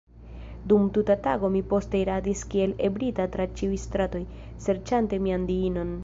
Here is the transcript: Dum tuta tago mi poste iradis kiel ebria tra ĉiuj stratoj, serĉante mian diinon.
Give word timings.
Dum 0.71 0.85
tuta 0.93 1.15
tago 1.27 1.51
mi 1.57 1.61
poste 1.73 1.99
iradis 2.03 2.41
kiel 2.53 2.73
ebria 2.89 3.25
tra 3.35 3.45
ĉiuj 3.59 3.77
stratoj, 3.83 4.23
serĉante 4.69 5.21
mian 5.27 5.45
diinon. 5.51 5.93